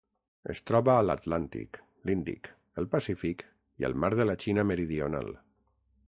Es 0.51 0.61
troba 0.69 0.93
a 0.93 1.03
l'Atlàntic, 1.07 1.77
l'Índic, 2.09 2.49
el 2.83 2.89
Pacífic 2.95 3.45
i 3.83 3.87
el 3.91 3.97
Mar 4.05 4.11
de 4.21 4.27
la 4.31 4.37
Xina 4.45 4.65
Meridional. 4.71 5.31